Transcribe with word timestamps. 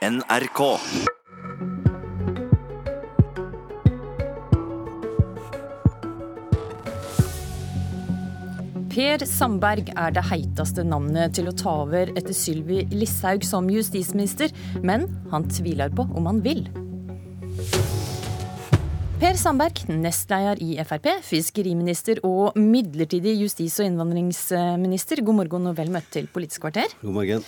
NRK. 0.00 0.60
Per 8.88 9.24
Sandberg 9.28 9.90
er 9.92 10.14
det 10.16 10.22
heiteste 10.30 10.86
navnet 10.88 11.36
til 11.36 11.50
å 11.50 11.52
ta 11.52 11.74
over 11.82 12.14
etter 12.14 12.32
Sylvi 12.32 12.86
Listhaug 12.94 13.44
som 13.44 13.68
justisminister, 13.68 14.48
men 14.80 15.04
han 15.34 15.44
tviler 15.52 15.92
på 15.92 16.08
om 16.16 16.30
han 16.30 16.40
vil. 16.48 16.64
Per 19.20 19.36
Sandberg, 19.36 19.84
nestleder 19.92 20.64
i 20.64 20.78
Frp, 20.80 21.10
fiskeriminister 21.28 22.22
og 22.24 22.56
midlertidig 22.56 23.36
justis- 23.42 23.76
og 23.84 23.90
innvandringsminister. 23.90 25.20
God 25.20 25.42
morgen 25.42 25.68
og 25.68 25.76
vel 25.76 25.92
møtt 25.92 26.08
til 26.16 26.32
Politisk 26.32 26.64
kvarter. 26.64 26.96
God 27.04 27.18
morgen. 27.20 27.44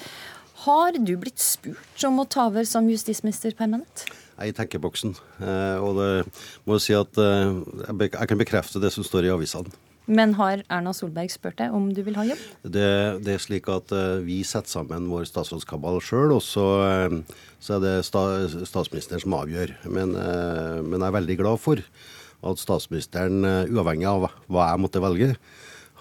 Har 0.63 0.95
du 0.95 1.15
blitt 1.19 1.43
spurt 1.43 2.03
om 2.07 2.21
å 2.23 2.27
ta 2.31 2.47
over 2.47 2.67
som 2.69 2.87
justisminister 2.87 3.55
permanent? 3.59 4.05
Er 4.39 4.53
i 4.53 4.55
tenkeboksen. 4.55 5.17
Eh, 5.43 5.79
og 5.83 5.97
det 5.99 6.11
må 6.69 6.77
jeg 6.77 6.85
si 6.85 6.95
at 6.95 7.19
eh, 7.19 7.57
jeg 7.91 8.29
kan 8.31 8.39
bekrefte 8.39 8.83
det 8.83 8.93
som 8.95 9.07
står 9.07 9.27
i 9.27 9.33
avisene. 9.35 9.73
Men 10.07 10.35
har 10.39 10.65
Erna 10.67 10.93
Solberg 10.95 11.31
spurt 11.31 11.59
deg 11.59 11.75
om 11.75 11.89
du 11.95 12.01
vil 12.07 12.15
ha 12.19 12.27
jobb? 12.27 12.41
Det, 12.63 12.87
det 13.27 13.35
er 13.35 13.43
slik 13.43 13.67
at 13.75 13.91
eh, 13.95 14.23
vi 14.23 14.41
setter 14.47 14.71
sammen 14.71 15.11
vår 15.11 15.27
statsrådskabal 15.31 15.99
sjøl, 16.03 16.37
og 16.37 16.43
så, 16.47 16.69
så 17.63 17.77
er 17.79 17.83
det 17.83 17.97
sta, 18.07 18.25
statsministeren 18.63 19.25
som 19.25 19.39
avgjør. 19.41 19.75
Men, 19.91 20.15
men 20.15 20.99
jeg 20.99 21.09
er 21.09 21.19
veldig 21.19 21.39
glad 21.43 21.63
for 21.63 21.83
at 22.43 22.63
statsministeren, 22.63 23.43
uavhengig 23.71 24.11
av 24.11 24.31
hva 24.47 24.71
jeg 24.71 24.83
måtte 24.83 25.03
velge, 25.03 25.35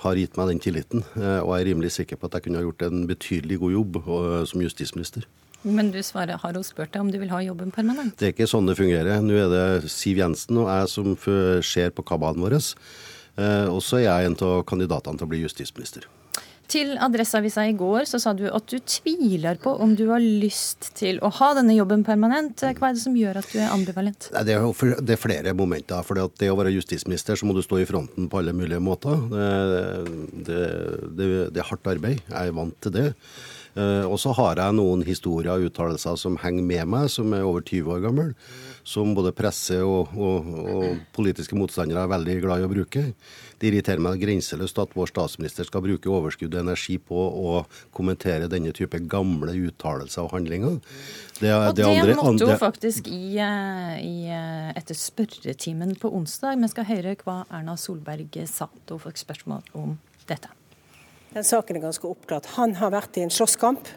har 0.02 0.18
gitt 0.18 0.38
meg 0.38 0.50
den 0.52 0.60
tilliten. 0.64 1.04
eh, 1.16 1.40
Og 1.42 1.54
jeg 1.56 1.62
er 1.62 1.70
rimelig 1.72 1.92
sikker 1.98 2.18
på 2.18 2.28
at 2.30 2.38
jeg 2.38 2.48
kunne 2.48 2.62
ha 2.62 2.66
gjort 2.66 2.86
en 2.88 3.06
betydelig 3.10 3.60
god 3.62 3.72
jobb 3.78 4.02
eh, 4.02 4.46
som 4.50 4.62
justisminister. 4.62 5.26
Men 5.64 5.92
du 5.94 6.00
svarer, 6.02 6.40
har 6.42 6.54
hun 6.58 6.64
spurt 6.66 6.92
deg 6.92 7.04
om 7.04 7.12
du 7.14 7.20
vil 7.22 7.30
ha 7.30 7.40
jobben 7.46 7.70
permanent? 7.72 8.16
Det 8.18 8.32
er 8.32 8.34
ikke 8.34 8.50
sånn 8.50 8.66
det 8.66 8.80
fungerer. 8.80 9.22
Nå 9.22 9.36
er 9.38 9.52
det 9.52 9.92
Siv 9.94 10.18
Jensen 10.18 10.58
og 10.58 10.72
jeg 10.72 10.90
som 10.90 11.14
ser 11.62 11.94
på 11.94 12.06
kabalen 12.06 12.42
vår. 12.42 12.58
Eh, 13.38 13.68
og 13.70 13.82
så 13.86 14.00
er 14.02 14.08
jeg 14.08 14.32
en 14.32 14.40
av 14.42 14.64
kandidatene 14.66 15.18
til 15.22 15.28
å 15.28 15.30
bli 15.30 15.44
justisminister. 15.46 16.08
Til 16.72 16.94
Adresseavisa 17.04 17.66
i 17.68 17.74
går 17.76 18.06
så 18.08 18.20
sa 18.22 18.32
du 18.38 18.46
at 18.48 18.68
du 18.72 18.78
tviler 18.80 19.58
på 19.60 19.74
om 19.84 19.92
du 19.98 20.06
har 20.08 20.24
lyst 20.24 20.94
til 20.96 21.20
å 21.20 21.32
ha 21.42 21.52
denne 21.58 21.76
jobben 21.76 22.06
permanent. 22.08 22.64
Hva 22.64 22.92
er 22.92 22.96
det 22.96 23.04
som 23.04 23.18
gjør 23.18 23.42
at 23.42 23.50
du 23.52 23.58
er 23.60 23.74
ambivalent? 23.74 24.30
Det 24.32 24.56
er 24.56 25.20
flere 25.20 25.56
momenter. 25.58 26.00
for 26.08 26.16
det 26.40 26.52
å 26.52 26.56
være 26.60 26.72
justisminister 26.72 27.36
så 27.36 27.48
må 27.48 27.58
du 27.58 27.64
stå 27.66 27.82
i 27.82 27.88
fronten 27.90 28.30
på 28.32 28.40
alle 28.40 28.56
mulige 28.56 28.80
måter. 28.80 29.20
Det, 29.32 29.50
det, 30.48 30.62
det, 31.18 31.32
det 31.52 31.64
er 31.64 31.68
hardt 31.74 31.92
arbeid. 31.92 32.22
Jeg 32.24 32.54
er 32.54 32.56
vant 32.56 32.80
til 32.80 32.96
det. 32.96 33.10
Eh, 33.76 34.04
Og 34.06 34.18
så 34.20 34.34
har 34.36 34.56
jeg 34.60 34.76
noen 34.76 35.04
historier 35.08 35.54
og 35.56 35.70
uttalelser 35.70 36.18
som 36.20 36.36
henger 36.42 36.64
med 36.64 36.88
meg, 36.92 37.10
som 37.10 37.32
er 37.34 37.46
over 37.48 37.62
20 37.64 37.88
år 37.96 38.02
gammel. 38.04 38.34
Som 38.84 39.14
både 39.16 39.32
presse 39.32 39.78
og, 39.86 40.10
og, 40.18 40.48
og 40.74 41.00
politiske 41.14 41.56
motstandere 41.56 42.02
er 42.04 42.10
veldig 42.12 42.36
glad 42.42 42.60
i 42.64 42.66
å 42.66 42.72
bruke. 42.72 43.04
Det 43.62 43.70
irriterer 43.70 44.02
meg 44.02 44.18
grenseløst 44.20 44.80
at 44.82 44.96
vår 44.98 45.12
statsminister 45.14 45.68
skal 45.70 45.84
bruke 45.86 46.10
overskudd 46.10 46.56
og 46.58 46.64
energi 46.64 46.98
på 46.98 47.16
å 47.16 47.62
kommentere 47.94 48.50
denne 48.50 48.74
type 48.74 48.98
gamle 49.08 49.54
uttalelser 49.70 50.26
og 50.26 50.34
handlinger. 50.34 50.80
Det, 51.40 51.54
Og 51.54 51.76
det, 51.78 51.86
andre- 51.86 52.16
måtte 52.18 52.42
jo 52.42 52.50
hun 52.50 52.58
faktisk 52.60 53.08
i, 53.08 53.38
eh, 53.38 54.00
i, 54.02 54.16
eh, 54.34 54.72
etter 54.76 54.98
spørretimen 54.98 55.96
på 56.02 56.10
onsdag. 56.12 56.58
Vi 56.60 56.68
skal 56.74 56.86
høre 56.90 57.16
hva 57.24 57.46
Erna 57.52 57.78
Solberg 57.78 58.34
sa 58.50 58.68
da 58.88 58.98
hun 58.98 59.06
fikk 59.06 59.22
spørsmål 59.24 59.62
om 59.78 60.00
dette. 60.28 60.50
Den 61.32 61.46
saken 61.48 61.78
er 61.78 61.86
ganske 61.86 62.08
oppklart. 62.10 62.50
Han 62.58 62.74
har 62.76 62.92
vært 62.92 63.16
i 63.16 63.22
en 63.24 63.32
slåsskamp 63.32 63.88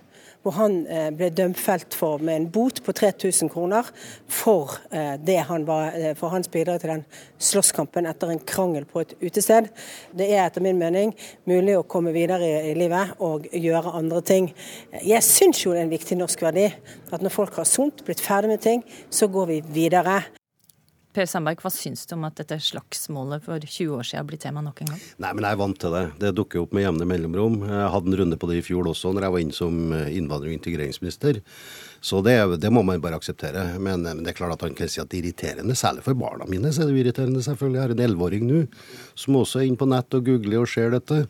hvor 0.45 0.59
han 0.59 0.83
eh, 0.93 1.09
ble 1.17 1.31
dømfelt 1.33 1.97
for 1.97 2.21
med 2.23 2.37
en 2.37 2.47
bot 2.53 2.83
på 2.85 2.93
3000 2.93 3.49
kroner 3.51 3.89
for, 4.29 4.77
eh, 4.93 5.41
han 5.49 5.65
var, 5.65 5.97
eh, 5.97 6.13
for 6.15 6.35
hans 6.35 6.51
bidrag 6.53 6.83
til 6.83 6.93
den 6.93 7.05
slåsskampen 7.41 8.07
etter 8.07 8.31
en 8.31 8.43
krangel 8.45 8.85
på 8.85 9.01
et 9.01 9.17
utested. 9.23 9.71
Det 10.13 10.29
er 10.29 10.45
etter 10.45 10.63
min 10.63 10.79
mening 10.79 11.15
mulig 11.49 11.79
å 11.79 11.89
komme 11.89 12.13
videre 12.13 12.45
i 12.71 12.77
livet 12.77 13.17
og 13.25 13.49
gjøre 13.49 13.97
andre 13.97 14.21
ting. 14.21 14.53
Jeg 15.03 15.25
syns 15.25 15.65
jo 15.65 15.73
det 15.73 15.81
er 15.81 15.89
en 15.89 15.97
viktig 15.97 16.21
norsk 16.21 16.45
verdi 16.45 16.69
at 16.69 17.25
når 17.25 17.33
folk 17.33 17.57
har 17.57 17.65
sont, 17.67 18.05
blitt 18.05 18.21
ferdig 18.21 18.53
med 18.53 18.61
ting, 18.61 18.85
så 19.11 19.27
går 19.33 19.47
vi 19.49 19.61
videre. 19.73 20.23
Per 21.15 21.29
Sandberg, 21.31 21.61
hva 21.63 21.71
syns 21.71 22.09
du 22.11 22.17
om 22.17 22.25
at 22.27 22.41
dette 22.41 22.57
slagsmålet 22.59 23.45
for 23.45 23.63
20 23.63 23.93
år 23.95 24.07
siden 24.09 24.27
blir 24.27 24.41
tema 24.43 24.65
nok 24.65 24.81
en 24.83 24.89
gang? 24.91 25.03
Nei, 25.23 25.31
men 25.31 25.47
jeg 25.47 25.55
er 25.55 25.61
vant 25.61 25.79
til 25.79 25.95
det. 25.95 26.03
Det 26.19 26.33
dukker 26.35 26.65
opp 26.65 26.75
med 26.75 26.83
jevne 26.83 27.07
mellomrom. 27.07 27.61
Jeg 27.69 27.91
hadde 27.95 28.11
en 28.11 28.17
runde 28.19 28.39
på 28.41 28.49
det 28.51 28.57
i 28.59 28.65
fjor 28.67 28.89
også, 28.91 29.13
når 29.15 29.29
jeg 29.29 29.35
var 29.37 29.45
inne 29.45 29.55
som 29.55 29.77
eh, 29.95 30.11
innvandrer- 30.19 30.51
og 30.51 30.57
integreringsminister. 30.57 31.39
Så 32.05 32.19
det, 32.27 32.35
det 32.61 32.73
må 32.75 32.83
man 32.83 33.01
bare 33.05 33.21
akseptere. 33.21 33.63
Men, 33.79 34.03
men 34.03 34.25
det 34.27 34.33
er 34.33 34.41
klart 34.41 34.57
at 34.57 34.67
han 34.67 34.75
kan 34.75 34.91
si 34.91 34.99
at 35.01 35.13
det 35.13 35.21
er 35.21 35.29
irriterende. 35.29 35.79
Særlig 35.79 36.03
for 36.05 36.19
barna 36.19 36.49
mine 36.51 36.75
så 36.75 36.83
er 36.83 36.91
det 36.91 37.05
irriterende, 37.05 37.45
selvfølgelig. 37.47 37.79
Jeg 37.79 37.87
har 37.87 37.95
en 37.95 38.03
elleveåring 38.09 38.49
nå 38.51 38.65
som 39.15 39.39
også 39.39 39.63
er 39.63 39.71
inne 39.71 39.79
på 39.81 39.89
nett 39.95 40.19
og 40.19 40.27
googler 40.27 40.65
og 40.65 40.73
ser 40.75 40.93
dette. 40.99 41.23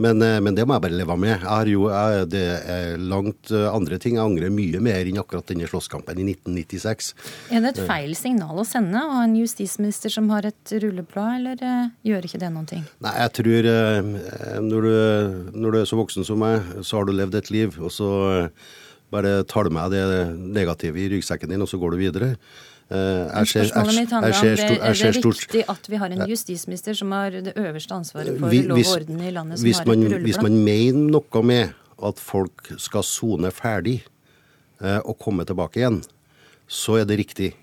Men, 0.00 0.22
eh, 0.24 0.38
men 0.40 0.56
det 0.56 0.64
må 0.64 0.76
jeg 0.76 0.84
bare 0.86 0.96
leve 0.96 1.16
med. 1.20 1.34
Jeg 1.34 1.44
har 1.44 1.68
jo, 1.68 1.84
jeg, 1.92 2.28
det 2.32 2.44
er 2.72 3.02
langt 3.10 3.52
eh, 3.52 3.66
andre 3.68 3.98
ting. 4.00 4.16
Jeg 4.16 4.24
angrer 4.24 4.52
mye 4.54 4.80
mer 4.82 5.08
enn 5.10 5.20
akkurat 5.20 5.48
denne 5.50 5.68
slåsskampen 5.68 6.22
i 6.22 6.26
1996. 6.32 7.12
Er 7.52 7.64
det 7.64 7.74
et 7.74 7.82
feil 7.88 8.14
signal 8.18 8.62
å 8.62 8.66
sende 8.66 9.02
av 9.02 9.18
en 9.26 9.36
justisminister 9.36 10.12
som 10.12 10.30
har 10.32 10.48
et 10.48 10.74
rulleblad, 10.80 11.40
eller 11.40 11.64
eh, 11.66 11.90
gjør 12.08 12.28
ikke 12.30 12.40
det 12.40 12.52
noen 12.54 12.70
ting? 12.70 12.86
Nei, 13.04 13.14
jeg 13.26 13.34
tror 13.40 13.68
når 14.64 14.86
du, 14.86 14.94
når 15.52 15.74
du 15.74 15.78
er 15.80 15.88
så 15.88 15.98
voksen 15.98 16.26
som 16.26 16.40
meg, 16.40 16.64
så 16.86 17.00
har 17.00 17.08
du 17.08 17.12
levd 17.16 17.36
et 17.36 17.52
liv. 17.52 17.76
Og 17.82 17.92
så 17.92 18.10
bare 19.12 19.40
tar 19.50 19.66
du 19.66 19.74
med 19.74 19.92
det 19.92 20.04
negative 20.54 21.00
i 21.00 21.08
ryggsekken 21.12 21.52
din, 21.52 21.64
og 21.64 21.68
så 21.68 21.80
går 21.80 21.94
du 21.96 22.00
videre. 22.00 22.34
Eh, 22.90 22.96
jeg 22.96 23.46
ser- 23.46 23.60
jeg- 23.60 23.70
jeg 23.70 24.34
ser 24.34 24.50
det, 24.50 24.58
stor- 24.58 24.80
jeg 24.82 24.90
er 24.90 24.94
ser 24.94 25.12
det 25.12 25.22
stort- 25.22 25.40
riktig 25.44 25.64
at 25.68 25.86
vi 25.90 25.96
har 25.96 26.06
en 26.10 26.28
justisminister 26.28 26.94
som 26.94 27.12
har 27.12 27.30
det 27.30 27.52
øverste 27.56 27.92
ansvaret 27.94 28.38
for 28.38 28.48
hvis, 28.48 28.66
lov 28.66 28.78
og 28.78 28.84
orden 28.96 29.20
i 29.20 29.30
landet, 29.30 29.58
som 29.58 29.64
hvis 29.66 29.86
man, 29.86 30.02
Hvis 30.22 30.42
man 30.42 30.64
mener 30.64 31.10
noe 31.10 31.42
med 31.44 31.72
at 32.02 32.18
folk 32.18 32.72
skal 32.78 33.02
sone 33.02 33.50
ferdig 33.52 34.02
eh, 34.82 34.98
og 35.04 35.18
komme 35.18 35.44
tilbake 35.44 35.76
igjen, 35.76 36.02
så 36.66 37.00
er 37.00 37.04
det 37.04 37.18
riktig. 37.18 37.54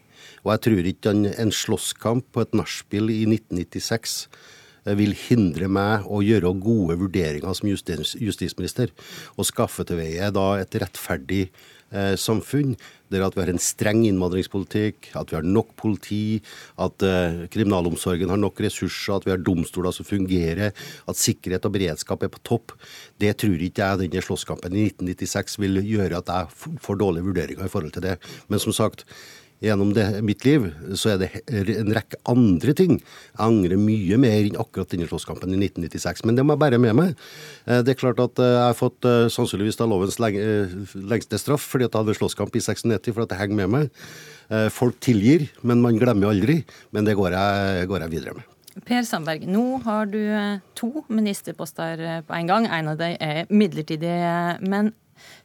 Og 0.46 0.52
jeg 0.54 0.62
tror 0.62 0.86
ikke 0.86 1.10
en, 1.10 1.26
en 1.26 1.52
slåsskamp 1.52 2.24
på 2.32 2.42
et 2.42 2.54
nachspiel 2.54 3.10
i 3.10 3.26
1996 3.26 4.28
eh, 4.32 4.38
vil 4.96 5.16
hindre 5.28 5.68
meg 5.72 6.06
å 6.08 6.22
gjøre 6.24 6.54
gode 6.64 6.98
vurderinger 7.02 7.58
som 7.58 7.70
justis, 7.72 8.16
justisminister. 8.22 8.94
Og 9.36 9.50
skaffe 9.50 9.86
til 9.88 10.00
veie 10.00 10.30
da 10.34 10.48
et 10.62 10.78
rettferdig 10.80 11.48
eh, 11.92 12.16
samfunn 12.20 12.76
der 13.12 13.24
at 13.24 13.38
vi 13.38 13.40
har 13.40 13.52
en 13.54 13.62
streng 13.62 14.02
innvandringspolitikk, 14.08 15.14
at 15.16 15.32
vi 15.32 15.38
har 15.38 15.46
nok 15.48 15.72
politi, 15.80 16.42
at 16.84 17.04
eh, 17.08 17.46
kriminalomsorgen 17.54 18.34
har 18.34 18.42
nok 18.42 18.60
ressurser, 18.66 19.16
at 19.16 19.28
vi 19.28 19.32
har 19.32 19.44
domstoler 19.44 19.96
som 19.96 20.08
fungerer, 20.08 20.76
at 21.08 21.22
sikkerhet 21.22 21.68
og 21.70 21.76
beredskap 21.78 22.26
er 22.26 22.34
på 22.34 22.44
topp. 22.48 22.76
Det 23.20 23.32
tror 23.40 23.64
ikke 23.64 23.86
jeg 23.86 24.04
denne 24.04 24.24
slåsskampen 24.26 24.76
i 24.76 24.90
1996 24.92 25.60
vil 25.64 25.82
gjøre 25.88 26.20
at 26.20 26.34
jeg 26.34 26.80
får 26.84 27.02
dårlige 27.04 27.30
vurderinger 27.30 27.68
i 27.68 27.72
forhold 27.72 27.96
til 27.96 28.08
det. 28.10 28.18
Men 28.52 28.64
som 28.64 28.76
sagt, 28.76 29.08
gjennom 29.64 29.94
det, 29.96 30.06
mitt 30.26 30.46
liv 30.46 30.68
så 30.98 31.14
er 31.14 31.22
det 31.22 31.30
en 31.50 31.94
rekke 31.96 32.20
andre 32.30 32.74
ting. 32.78 32.98
Jeg 33.00 33.42
angrer 33.42 33.80
mye 33.82 34.20
mer 34.22 34.38
enn 34.40 34.60
akkurat 34.62 34.92
denne 34.92 35.08
slåsskampen 35.10 35.54
i 35.56 35.60
1996, 35.60 36.26
men 36.28 36.38
det 36.38 36.46
må 36.46 36.56
jeg 36.56 36.64
bære 36.66 36.82
med 36.82 36.98
meg. 36.98 37.16
Eh, 37.66 37.82
Det 37.82 37.96
er 37.96 38.02
klart 38.02 38.22
at 38.22 38.40
eh, 38.40 38.54
jeg 38.54 38.66
har 38.68 38.78
fått 38.78 39.08
eh, 39.08 39.30
sannsynligvis 39.34 39.80
da 39.80 39.90
lovens 39.90 40.20
lengste 40.20 41.40
straff 41.42 41.66
fordi 41.66 41.88
at 41.88 41.94
jeg 41.94 42.04
hadde 42.04 42.18
slåsskamp 42.20 42.56
i 42.56 42.62
96, 42.62 43.14
for 43.14 43.26
at 43.26 43.34
det 43.34 43.40
henger 43.42 43.64
med 43.66 43.74
meg. 43.74 44.04
Folk 44.72 45.02
tilgir, 45.04 45.50
men 45.68 45.82
man 45.84 45.98
glemmer 46.00 46.30
aldri. 46.32 46.62
Men 46.96 47.04
det 47.04 47.18
går 47.20 47.34
jeg, 47.36 47.88
går 47.90 48.06
jeg 48.06 48.14
videre 48.14 48.36
med. 48.38 48.46
Per 48.88 49.04
Sandberg, 49.04 49.44
nå 49.50 49.82
har 49.84 50.08
du 50.08 50.22
to 50.78 51.04
ministerposter 51.10 52.24
på 52.24 52.38
en 52.38 52.48
gang. 52.48 52.70
En 52.72 52.94
av 52.94 53.02
dem 53.02 53.18
er 53.20 53.52
midlertidig, 53.52 54.14
men 54.64 54.94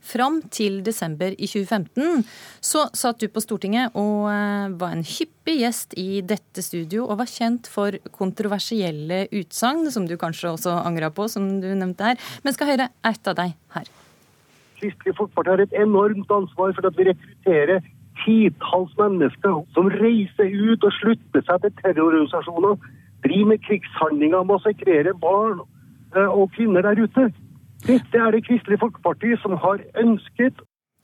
fram 0.03 0.41
til 0.53 0.81
desember 0.87 1.35
i 1.37 1.49
2015 1.49 2.25
så 2.65 2.85
satt 2.97 3.23
du 3.23 3.29
på 3.33 3.43
Stortinget 3.43 3.97
og 3.99 4.29
eh, 4.33 4.75
var 4.81 4.97
en 4.97 5.07
hyppig 5.07 5.59
gjest 5.63 5.97
i 6.01 6.23
dette 6.27 6.65
studio 6.65 7.07
og 7.07 7.21
var 7.23 7.31
kjent 7.31 7.71
for 7.71 7.97
kontroversielle 8.15 9.27
utsagn, 9.33 9.89
som 9.95 10.07
du 10.09 10.17
kanskje 10.21 10.53
også 10.53 10.77
angra 10.83 11.11
på, 11.15 11.29
som 11.31 11.49
du 11.63 11.69
nevnte 11.73 12.13
her. 12.13 12.31
Men 12.45 12.57
skal 12.57 12.73
høre 12.75 12.93
ett 13.09 13.29
av 13.29 13.39
deg 13.39 13.57
her. 13.77 13.91
Kristelig 14.83 15.15
Folkeparti 15.19 15.53
har 15.53 15.63
et 15.63 15.77
enormt 15.79 16.31
ansvar 16.35 16.73
for 16.77 16.89
at 16.89 16.97
vi 16.99 17.07
rekrutterer 17.11 17.85
titalls 18.25 18.93
mennesker 18.99 19.63
som 19.77 19.91
reiser 20.03 20.51
ut 20.51 20.85
og 20.85 20.97
slutter 20.99 21.45
seg 21.47 21.63
til 21.65 21.75
terrororganisasjoner, 21.81 22.77
driver 23.25 23.51
med 23.53 23.63
krigshandlinger, 23.67 24.45
massakrerer 24.49 25.17
barn 25.23 25.63
eh, 26.17 26.29
og 26.29 26.51
kvinner 26.57 26.85
der 26.87 27.03
ute. 27.05 27.31
Dette 27.87 28.19
er 28.19 28.35
det 28.35 28.45
Kristelig 28.47 28.79
Folkeparti 28.83 29.35
som 29.43 29.57
har 29.63 29.83
ønsket 29.99 30.61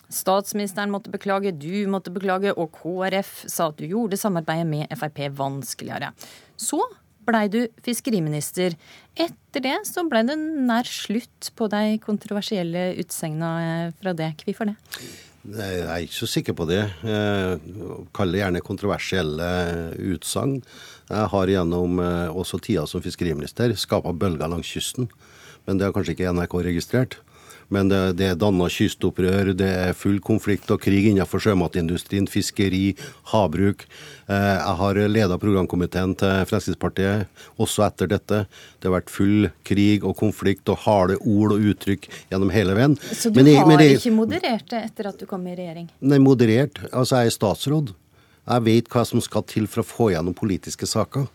Statsministeren 0.08 0.88
måtte 0.88 1.12
beklage, 1.12 1.52
du 1.52 1.84
måtte 1.92 2.08
beklage, 2.08 2.54
og 2.56 2.72
KrF 2.72 3.42
sa 3.44 3.66
at 3.68 3.76
du 3.76 3.84
gjorde 3.90 4.16
samarbeidet 4.16 4.64
med 4.64 4.94
Frp 4.96 5.20
vanskeligere. 5.36 6.14
Så 6.56 6.80
blei 7.28 7.44
du 7.52 7.60
fiskeriminister. 7.84 8.72
Etter 9.12 9.64
det 9.64 9.76
så 9.84 10.06
blei 10.08 10.24
det 10.24 10.38
nær 10.38 10.88
slutt 10.88 11.50
på 11.58 11.68
de 11.68 11.98
kontroversielle 12.00 12.94
utsegna 13.02 13.50
fra 14.00 14.16
det. 14.16 14.32
Hvorfor 14.46 14.70
det? 14.72 14.78
Jeg 15.48 15.84
er 15.84 16.04
ikke 16.04 16.18
så 16.22 16.28
sikker 16.28 16.56
på 16.56 16.64
det. 16.68 16.82
Kall 18.16 18.32
det 18.32 18.40
gjerne 18.40 18.64
kontroversielle 18.64 19.50
utsagn. 20.14 20.62
Jeg 21.08 21.32
har 21.34 21.52
gjennom 21.52 22.00
også 22.32 22.60
tida 22.64 22.88
som 22.88 23.04
fiskeriminister 23.04 23.76
skapa 23.76 24.16
bølger 24.16 24.48
langs 24.48 24.72
kysten. 24.72 25.12
Men 25.68 25.76
det 25.76 25.84
har 25.84 25.92
kanskje 25.92 26.16
ikke 26.16 26.32
NRK 26.32 26.54
registrert. 26.64 27.18
Men 27.68 27.90
det, 27.90 27.98
det 28.16 28.30
er 28.30 28.36
danna 28.40 28.64
kystopprør, 28.72 29.50
det 29.56 29.68
er 29.68 29.96
full 29.96 30.16
konflikt 30.24 30.70
og 30.72 30.80
krig 30.80 31.10
innenfor 31.10 31.42
sjømatindustrien, 31.44 32.24
fiskeri, 32.30 32.94
havbruk. 33.28 33.84
Eh, 34.24 34.54
jeg 34.54 34.76
har 34.80 35.00
leda 35.12 35.36
programkomiteen 35.40 36.14
til 36.16 36.48
Fremskrittspartiet 36.48 37.44
også 37.60 37.84
etter 37.84 38.08
dette. 38.14 38.40
Det 38.80 38.88
har 38.88 38.96
vært 38.96 39.12
full 39.12 39.50
krig 39.68 40.08
og 40.08 40.16
konflikt 40.16 40.72
og 40.72 40.80
harde 40.86 41.20
ord 41.20 41.58
og 41.58 41.70
uttrykk 41.74 42.08
gjennom 42.32 42.56
hele 42.56 42.76
veien. 42.78 42.96
Så 43.12 43.28
du 43.28 43.42
jeg, 43.42 43.60
har 43.60 43.84
jeg, 43.84 44.00
ikke 44.00 44.16
moderert 44.16 44.68
det 44.72 44.84
etter 44.88 45.12
at 45.12 45.20
du 45.20 45.28
kom 45.28 45.44
i 45.44 45.56
regjering? 45.58 45.92
Nei, 46.00 46.22
moderert. 46.24 46.80
Altså, 46.88 47.20
jeg 47.20 47.34
er 47.34 47.36
statsråd. 47.36 47.92
Jeg 48.48 48.64
vet 48.64 48.88
hva 48.88 49.04
som 49.04 49.20
skal 49.20 49.44
til 49.44 49.68
for 49.68 49.84
å 49.84 49.90
få 49.90 50.12
gjennom 50.14 50.32
politiske 50.36 50.88
saker. 50.88 51.28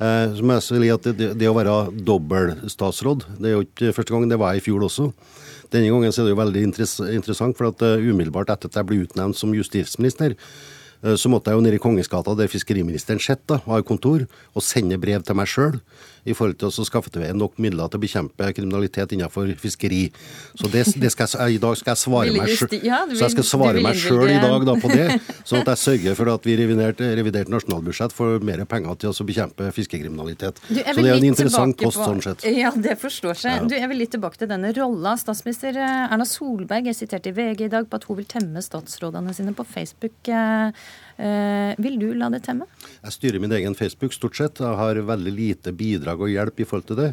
Eh, 0.00 0.34
som 0.38 0.52
jeg 0.54 0.64
sier 0.66 0.96
at 0.96 1.08
det, 1.12 1.30
det, 1.38 1.48
å 1.48 1.56
være 1.56 1.76
dobbeltstatsråd, 2.06 3.26
det 3.38 3.50
er 3.50 3.56
jo 3.56 3.64
ikke 3.66 3.94
første 3.96 4.14
gang, 4.14 4.28
det 4.30 4.38
var 4.40 4.54
jeg 4.54 4.62
i 4.62 4.66
fjor 4.68 4.86
også. 4.88 5.10
Denne 5.72 5.88
gangen 5.88 6.10
er 6.10 6.16
det 6.16 6.34
jo 6.34 6.40
veldig 6.40 6.62
interessant, 6.68 7.56
for 7.56 7.70
at 7.70 7.82
uh, 7.84 7.96
umiddelbart 7.96 8.50
etter 8.52 8.68
at 8.68 8.76
jeg 8.76 8.88
ble 8.88 9.02
utnevnt 9.06 9.38
som 9.38 9.54
justisminister, 9.56 10.34
uh, 11.00 11.14
så 11.16 11.30
måtte 11.32 11.48
jeg 11.48 11.56
jo 11.56 11.64
ned 11.64 11.78
i 11.78 11.80
Kongesgata, 11.80 12.34
der 12.36 12.50
fiskeriministeren 12.52 13.22
sitter, 13.22 13.62
har 13.64 13.86
kontor, 13.88 14.26
og 14.52 14.66
sende 14.66 15.00
brev 15.00 15.24
til 15.24 15.38
meg 15.38 15.48
sjøl 15.48 15.78
i 16.24 16.34
forhold 16.36 16.58
til 16.60 16.70
å 16.70 16.86
skaffe 16.86 17.10
til 17.12 17.24
veie 17.24 17.34
nok 17.34 17.58
midler 17.62 17.90
til 17.90 17.98
å 17.98 18.02
bekjempe 18.02 18.50
kriminalitet 18.56 19.14
innenfor 19.16 19.50
fiskeri. 19.60 20.04
Så 20.58 20.70
det, 20.72 20.84
det 21.02 21.10
skal 21.14 21.28
jeg, 21.28 21.58
I 21.58 21.62
dag 21.62 21.78
skal 21.80 21.94
jeg 21.94 22.02
svare 22.02 22.34
meg 23.82 23.98
sjøl 23.98 24.28
ja, 24.30 24.36
i 24.36 24.42
dag 24.42 24.66
da, 24.68 24.76
på 24.82 24.90
det, 24.92 25.18
sånn 25.48 25.62
at 25.62 25.72
jeg 25.74 25.82
sørger 25.82 26.18
for 26.18 26.32
at 26.34 26.48
vi 26.48 26.56
revidert, 26.60 27.02
revidert 27.18 27.52
nasjonalbudsjett 27.52 28.14
får 28.14 28.46
mer 28.46 28.64
penger 28.70 28.98
til 29.02 29.12
å 29.12 29.28
bekjempe 29.28 29.70
fiskekriminalitet. 29.74 30.62
Du, 30.68 30.78
så 30.78 30.96
det 30.98 31.08
er 31.08 31.18
en 31.18 31.28
interessant 31.32 31.78
post 31.82 32.00
på, 32.00 32.08
sånn 32.08 32.24
sett. 32.24 32.46
Ja, 32.52 32.72
det 32.76 32.98
forstår 33.02 33.38
seg. 33.38 33.62
Ja. 33.62 33.68
Du, 33.68 33.76
Jeg 33.78 33.90
vil 33.90 34.02
litt 34.04 34.14
tilbake 34.14 34.38
til 34.40 34.50
denne 34.50 34.72
rolla. 34.76 35.16
Statsminister 35.20 35.78
eh, 35.78 36.12
Erna 36.12 36.26
Solberg 36.28 36.90
er 36.92 36.96
sitert 36.96 37.26
i 37.30 37.34
VG 37.34 37.66
i 37.66 37.72
dag 37.72 37.88
på 37.90 37.98
at 37.98 38.06
hun 38.08 38.20
vil 38.20 38.28
temme 38.30 38.62
statsrådene 38.62 39.34
sine 39.36 39.56
på 39.56 39.66
Facebook. 39.68 40.20
Eh, 40.30 40.70
Eh, 41.22 41.74
vil 41.78 41.98
du 42.00 42.08
la 42.18 42.26
det 42.32 42.40
temme? 42.46 42.66
Jeg 43.02 43.14
styrer 43.14 43.42
min 43.42 43.52
egen 43.52 43.76
Facebook 43.78 44.14
stort 44.16 44.36
sett. 44.38 44.58
Jeg 44.58 44.78
har 44.78 44.98
veldig 45.06 45.32
lite 45.36 45.72
bidrag 45.76 46.11
og 46.20 46.32
hjelp 46.32 46.60
i 46.60 46.66
forhold 46.68 46.86
til 46.90 47.00
det. 47.00 47.08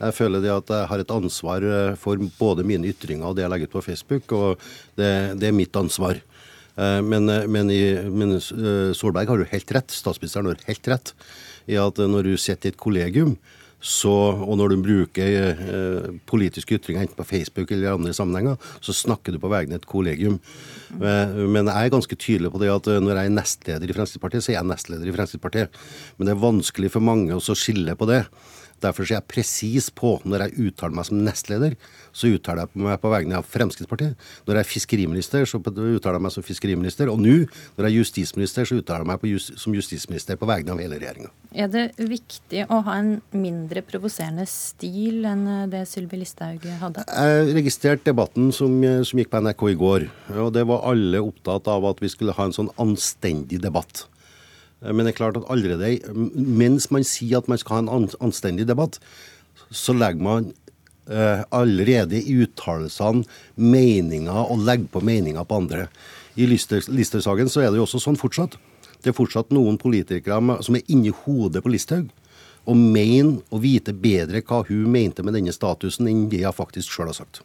Jeg 0.00 0.16
føler 0.16 0.42
det 0.42 0.52
at 0.52 0.70
jeg 0.74 0.90
har 0.90 1.00
et 1.00 1.14
ansvar 1.14 1.64
eh, 1.64 1.96
for 2.00 2.20
både 2.38 2.66
mine 2.66 2.90
ytringer 2.90 3.30
og 3.30 3.38
det 3.38 3.46
jeg 3.46 3.52
legger 3.54 3.70
ut 3.70 3.76
på 3.76 3.84
Facebook, 3.88 4.32
og 4.32 4.62
det, 4.98 5.10
det 5.40 5.48
er 5.48 5.56
mitt 5.56 5.76
ansvar. 5.76 6.20
Men, 6.74 7.30
men, 7.54 7.68
i, 7.70 7.94
men, 8.10 8.32
Solberg 8.42 9.28
har 9.30 9.38
jo 9.38 9.44
helt 9.46 9.68
rett, 9.76 9.92
statsministeren 9.94 10.48
har 10.50 10.64
helt 10.66 10.88
rett 10.90 11.12
i 11.70 11.76
at 11.78 12.00
når 12.02 12.26
du 12.26 12.32
sitter 12.34 12.66
i 12.66 12.72
et 12.72 12.80
kollegium, 12.82 13.36
så, 13.84 14.10
og 14.32 14.56
når 14.56 14.72
du 14.72 14.82
bruker 14.86 15.50
eh, 15.52 16.06
politiske 16.24 16.78
ytringer 16.78 17.04
enten 17.04 17.18
på 17.18 17.26
Facebook 17.28 17.68
eller 17.68 17.90
i 17.90 17.92
andre 17.92 18.14
sammenhenger, 18.16 18.56
så 18.80 18.94
snakker 18.96 19.34
du 19.34 19.40
på 19.42 19.50
vegne 19.52 19.76
av 19.76 19.82
et 19.82 19.90
kollegium. 19.90 20.38
Men, 20.96 21.34
men 21.52 21.68
jeg 21.68 21.90
er 21.90 21.92
ganske 21.92 22.16
tydelig 22.16 22.52
på 22.54 22.62
det 22.62 22.72
at 22.72 22.88
eh, 22.88 23.02
når 23.04 23.20
jeg 23.20 23.30
er 23.30 23.36
nestleder 23.36 23.92
i 23.92 23.96
Fremskrittspartiet, 23.96 24.46
så 24.46 24.54
er 24.54 24.58
jeg 24.58 24.70
nestleder 24.70 25.10
i 25.10 25.14
Fremskrittspartiet. 25.16 25.80
Men 26.16 26.30
det 26.30 26.32
er 26.32 26.44
vanskelig 26.46 26.94
for 26.96 27.04
mange 27.04 27.36
å 27.36 27.58
skille 27.58 27.96
på 27.98 28.08
det. 28.08 28.22
Derfor 28.84 29.06
er 29.06 29.16
jeg 29.16 29.28
presis 29.30 29.90
på 29.94 30.16
når 30.28 30.46
jeg 30.46 30.68
uttaler 30.68 30.98
meg 30.98 31.08
som 31.08 31.20
nestleder, 31.24 31.76
så 32.14 32.30
uttaler 32.34 32.66
jeg 32.66 32.84
meg 32.84 33.00
på 33.02 33.12
vegne 33.12 33.38
av 33.40 33.48
Fremskrittspartiet. 33.48 34.18
Når 34.44 34.58
jeg 34.58 34.66
er 34.66 34.70
fiskeriminister, 34.70 35.48
så 35.48 35.60
uttaler 35.60 36.18
jeg 36.18 36.24
meg 36.26 36.34
som 36.34 36.46
fiskeriminister. 36.46 37.10
Og 37.12 37.20
nå, 37.22 37.36
når 37.76 37.88
jeg 37.88 37.90
er 37.90 37.96
justisminister, 37.98 38.68
så 38.68 38.78
uttaler 38.80 39.04
jeg 39.04 39.10
meg 39.12 39.26
just, 39.32 39.54
som 39.60 39.76
justisminister 39.76 40.38
på 40.40 40.48
vegne 40.48 40.74
av 40.74 40.82
hele 40.82 41.00
regjeringa. 41.00 41.32
Er 41.54 41.70
det 41.72 41.84
viktig 41.98 42.66
å 42.68 42.80
ha 42.86 42.98
en 43.00 43.12
mindre 43.34 43.84
provoserende 43.86 44.46
stil 44.50 45.24
enn 45.28 45.44
det 45.72 45.84
Sylvi 45.90 46.20
Listhaug 46.22 46.66
hadde? 46.80 47.04
Jeg 47.08 47.54
registrerte 47.58 48.10
debatten 48.10 48.50
som, 48.54 48.80
som 49.06 49.20
gikk 49.20 49.32
på 49.32 49.42
NRK 49.44 49.68
i 49.72 49.78
går. 49.80 50.08
Og 50.44 50.50
det 50.54 50.66
var 50.68 50.84
alle 50.90 51.22
opptatt 51.24 51.70
av 51.70 51.86
at 51.90 52.02
vi 52.02 52.10
skulle 52.12 52.34
ha 52.36 52.48
en 52.48 52.56
sånn 52.56 52.72
anstendig 52.82 53.62
debatt. 53.62 54.06
Men 54.80 55.06
det 55.06 55.14
er 55.14 55.20
klart 55.20 55.38
at 55.38 55.46
allerede 55.52 55.94
mens 56.34 56.90
man 56.92 57.06
sier 57.06 57.40
at 57.40 57.48
man 57.48 57.60
skal 57.60 57.78
ha 57.78 57.84
en 57.84 58.10
anstendig 58.24 58.66
debatt, 58.68 58.98
så 59.70 59.94
legger 59.96 60.24
man 60.24 60.50
uh, 61.08 61.44
allerede 61.54 62.20
i 62.20 62.36
uttalelsene 62.44 63.24
meninger 63.56 64.42
og 64.44 64.64
legger 64.66 64.90
på 64.92 65.04
meninger 65.04 65.46
på 65.48 65.62
andre. 65.62 65.86
I 66.36 66.48
Lister-saken 66.50 67.48
så 67.48 67.62
er 67.62 67.70
det 67.70 67.80
jo 67.80 67.86
også 67.86 68.02
sånn 68.02 68.20
fortsatt. 68.20 68.58
Det 69.00 69.12
er 69.12 69.16
fortsatt 69.16 69.52
noen 69.54 69.78
politikere 69.80 70.58
som 70.64 70.76
er 70.76 70.86
inni 70.92 71.12
hodet 71.24 71.62
på 71.64 71.72
Listhaug 71.72 72.10
og 72.64 72.78
mener 72.80 73.42
å 73.52 73.60
vite 73.60 73.92
bedre 73.92 74.40
hva 74.40 74.62
hun 74.68 74.86
mente 74.92 75.24
med 75.24 75.36
denne 75.36 75.52
statusen, 75.52 76.08
enn 76.08 76.30
det 76.32 76.44
hun 76.46 76.56
faktisk 76.56 76.94
sjøl 76.94 77.10
har 77.10 77.18
sagt. 77.18 77.42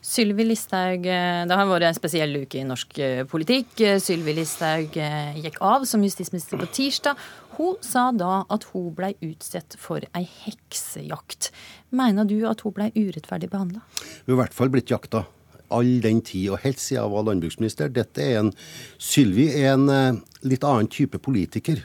Sylvi 0.00 0.44
Listhaug, 0.46 1.06
eh, 1.06 1.44
Det 1.46 1.56
har 1.56 1.66
vært 1.66 1.88
en 1.88 1.96
spesiell 1.96 2.36
uke 2.44 2.60
i 2.60 2.66
norsk 2.66 2.98
eh, 2.98 3.24
politikk. 3.24 3.80
Eh, 3.80 3.98
Sylvi 3.98 4.34
Listhaug 4.36 4.94
gikk 4.94 5.58
av 5.60 5.84
som 5.84 6.02
justisminister 6.02 6.58
på 6.58 6.68
tirsdag. 6.70 7.18
Hun 7.58 7.74
sa 7.82 8.12
da 8.12 8.44
at 8.48 8.64
hun 8.72 8.92
ble 8.94 9.14
utsatt 9.26 9.74
for 9.76 10.00
ei 10.14 10.22
heksejakt. 10.22 11.50
Mener 11.90 12.24
du 12.24 12.46
at 12.46 12.62
hun 12.62 12.72
ble 12.72 12.92
urettferdig 12.94 13.50
behandla? 13.50 13.82
Hun 14.26 14.34
har 14.34 14.36
i 14.36 14.40
hvert 14.44 14.54
fall 14.54 14.70
blitt 14.70 14.90
jakta. 14.90 15.26
All 15.70 15.98
den 16.00 16.22
tid, 16.22 16.48
og 16.54 16.62
helt 16.62 16.78
siden 16.78 17.02
jeg 17.02 17.12
var 17.12 17.26
landbruksminister. 17.26 17.90
Dette 17.92 18.22
er 18.22 18.38
en, 18.38 18.52
Sylvi 18.96 19.50
er 19.50 19.74
en 19.74 20.22
litt 20.40 20.64
annen 20.64 20.88
type 20.88 21.18
politiker. 21.18 21.82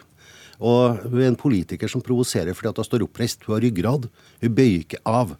Og 0.63 1.01
hun 1.09 1.19
er 1.19 1.31
en 1.31 1.39
politiker 1.39 1.89
som 1.91 2.03
provoserer 2.05 2.55
fordi 2.55 2.69
at 2.69 2.79
hun 2.79 2.87
står 2.87 3.03
oppreist. 3.03 3.43
Hun 3.43 3.57
har 3.57 3.65
ryggrad. 3.65 4.07
Hun 4.39 4.55
bøyer 4.55 4.85
ikke 4.85 5.01
av. 5.03 5.33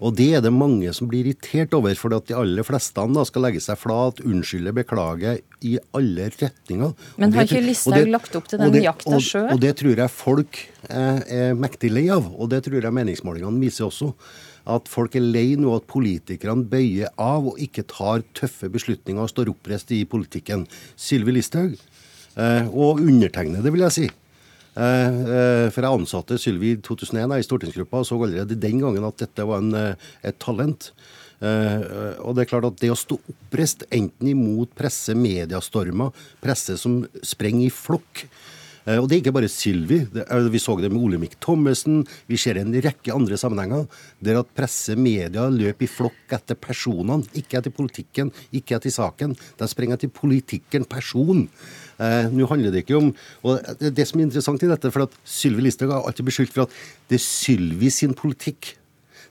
Og 0.00 0.14
det 0.16 0.30
er 0.36 0.44
det 0.44 0.52
mange 0.54 0.92
som 0.96 1.08
blir 1.10 1.26
irritert 1.26 1.74
over, 1.76 1.92
for 1.98 2.14
at 2.16 2.28
de 2.30 2.36
aller 2.36 2.64
fleste 2.64 3.04
da 3.14 3.24
skal 3.28 3.44
legge 3.44 3.60
seg 3.62 3.78
flat, 3.80 4.22
unnskylde, 4.24 4.72
beklage 4.76 5.36
i 5.66 5.74
alle 5.96 6.30
retninger. 6.32 6.94
Men 7.20 7.34
har 7.36 7.48
ikke 7.48 7.62
Listhaug 7.64 8.08
lagt 8.12 8.36
opp 8.38 8.48
til 8.48 8.62
den 8.62 8.72
det, 8.74 8.84
jakta 8.86 9.18
sjøl? 9.20 9.48
Og, 9.50 9.56
og 9.56 9.64
det 9.64 9.74
tror 9.80 10.04
jeg 10.04 10.14
folk 10.14 10.60
er, 10.88 11.20
er 11.28 11.58
mektig 11.58 11.92
lei 11.92 12.06
av, 12.12 12.30
og 12.32 12.52
det 12.52 12.62
tror 12.66 12.80
jeg 12.80 12.96
meningsmålingene 13.00 13.60
viser 13.60 13.90
også. 13.90 14.14
At 14.70 14.88
folk 14.92 15.16
er 15.16 15.24
lei 15.24 15.54
nå 15.60 15.74
at 15.76 15.88
politikerne 15.90 16.64
bøyer 16.70 17.12
av 17.20 17.52
og 17.52 17.60
ikke 17.60 17.84
tar 17.90 18.24
tøffe 18.36 18.70
beslutninger 18.72 19.24
og 19.24 19.32
står 19.32 19.52
oppreist 19.52 19.92
i 19.96 20.04
politikken. 20.08 20.64
Sylvi 21.00 21.36
Listhaug, 21.36 21.76
eh, 21.76 22.72
og 22.72 23.04
undertegnede, 23.04 23.72
vil 23.72 23.84
jeg 23.88 23.96
si, 23.98 24.08
Eh, 24.08 24.16
eh, 24.16 24.19
for 24.80 25.84
jeg 25.84 26.00
ansatte 26.00 26.38
Sylvi 26.40 26.74
i 26.74 26.80
2001 26.80 27.34
i 27.36 27.46
stortingsgruppa 27.46 28.00
og 28.00 28.06
så 28.08 28.16
allerede 28.16 28.58
den 28.60 28.80
gangen 28.80 29.04
at 29.04 29.18
dette 29.20 29.44
var 29.46 29.60
en, 29.60 29.74
eh, 29.76 30.10
et 30.24 30.38
talent. 30.40 30.92
Og 31.40 32.34
det 32.36 32.42
er 32.42 32.48
klart 32.50 32.66
at 32.68 32.80
det 32.82 32.90
å 32.92 32.98
stå 33.00 33.16
oppreist 33.32 33.86
enten 33.88 34.28
imot 34.28 34.74
presse, 34.76 35.14
mediestormer, 35.16 36.12
presse 36.44 36.76
som 36.76 36.98
sprenger 37.24 37.70
i 37.70 37.72
flokk, 37.72 38.26
og 38.86 39.08
det 39.08 39.16
er 39.16 39.20
ikke 39.20 39.34
bare 39.36 39.50
Sylvi. 39.50 40.00
Vi 40.10 40.60
så 40.62 40.76
det 40.80 40.90
med 40.92 41.02
Olemic 41.02 41.36
Thommessen. 41.42 42.00
Vi 42.30 42.38
ser 42.40 42.60
en 42.60 42.72
rekke 42.72 43.12
andre 43.12 43.36
sammenhenger 43.40 43.84
der 44.24 44.40
at 44.40 44.54
presse, 44.56 44.96
media 44.96 45.48
løper 45.52 45.84
i 45.84 45.90
flokk 45.90 46.34
etter 46.36 46.56
personene, 46.56 47.26
ikke 47.36 47.60
etter 47.60 47.74
politikken, 47.74 48.32
ikke 48.56 48.78
etter 48.78 48.94
saken. 48.94 49.36
De 49.60 49.68
sprenger 49.70 49.98
etter 49.98 50.12
politikken, 50.14 50.88
person. 50.88 51.46
Eh, 52.00 52.32
Nå 52.32 52.48
handler 52.48 52.72
det 52.72 52.84
ikke 52.86 52.96
om 52.96 53.10
og 53.44 53.60
det 53.80 54.06
som 54.08 54.20
er 54.20 54.28
interessant 54.28 54.62
i 54.64 54.70
dette, 54.70 54.90
for 54.92 55.04
at 55.04 55.16
Sylvi 55.28 55.66
Listhaug 55.66 55.92
har 55.92 56.06
alltid 56.08 56.28
beskyldt 56.30 56.54
for 56.54 56.66
at 56.66 56.76
det 57.10 57.18
er 57.20 57.24
Sylvi 57.24 57.90
sin 57.92 58.16
politikk. 58.16 58.74